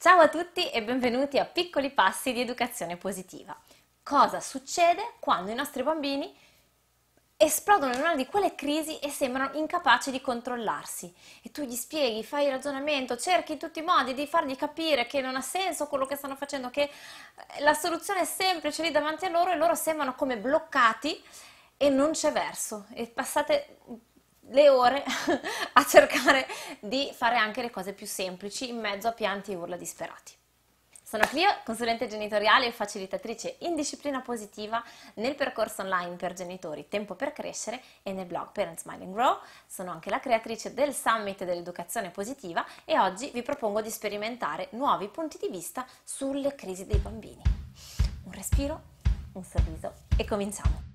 [0.00, 3.58] Ciao a tutti e benvenuti a Piccoli Passi di Educazione Positiva.
[4.04, 6.32] Cosa succede quando i nostri bambini
[7.36, 12.22] esplodono in una di quelle crisi e sembrano incapaci di controllarsi e tu gli spieghi,
[12.22, 15.88] fai il ragionamento, cerchi in tutti i modi di fargli capire che non ha senso
[15.88, 16.88] quello che stanno facendo, che
[17.58, 21.20] la soluzione è semplice lì davanti a loro e loro sembrano come bloccati
[21.76, 23.78] e non c'è verso e passate
[24.48, 25.04] le ore
[25.74, 26.46] a cercare
[26.80, 30.36] di fare anche le cose più semplici in mezzo a pianti e urla disperati.
[31.08, 34.84] Sono Clio, consulente genitoriale e facilitatrice in disciplina positiva
[35.14, 39.38] nel percorso online per genitori Tempo per crescere e nel blog Parent Smile and Grow.
[39.66, 45.08] Sono anche la creatrice del Summit dell'educazione positiva e oggi vi propongo di sperimentare nuovi
[45.08, 47.40] punti di vista sulle crisi dei bambini.
[48.24, 48.82] Un respiro,
[49.32, 50.87] un sorriso e cominciamo.